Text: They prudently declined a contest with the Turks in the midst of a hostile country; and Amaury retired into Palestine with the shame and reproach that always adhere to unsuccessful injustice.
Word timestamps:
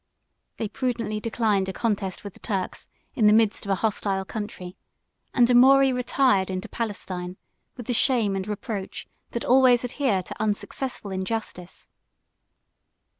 They 0.57 0.67
prudently 0.67 1.19
declined 1.19 1.69
a 1.69 1.73
contest 1.73 2.23
with 2.23 2.33
the 2.33 2.39
Turks 2.39 2.87
in 3.13 3.27
the 3.27 3.33
midst 3.33 3.67
of 3.67 3.69
a 3.69 3.75
hostile 3.85 4.25
country; 4.25 4.75
and 5.31 5.47
Amaury 5.47 5.93
retired 5.93 6.49
into 6.49 6.67
Palestine 6.67 7.37
with 7.77 7.85
the 7.85 7.93
shame 7.93 8.35
and 8.35 8.47
reproach 8.47 9.07
that 9.29 9.45
always 9.45 9.83
adhere 9.83 10.23
to 10.23 10.41
unsuccessful 10.41 11.11
injustice. 11.11 11.87